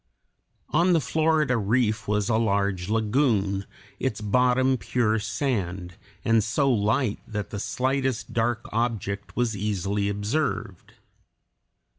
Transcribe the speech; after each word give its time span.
On 0.69 0.93
the 0.93 0.99
Florida 0.99 1.57
Reef 1.57 2.07
was 2.07 2.27
a 2.27 2.35
large 2.37 2.89
lagoon, 2.89 3.67
its 3.99 4.19
bottom 4.19 4.75
pure 4.77 5.19
sand, 5.19 5.93
and 6.25 6.43
so 6.43 6.71
light 6.71 7.19
that 7.27 7.51
the 7.51 7.59
slightest 7.59 8.33
dark 8.33 8.65
object 8.71 9.35
was 9.35 9.55
easily 9.55 10.09
observed. 10.09 10.93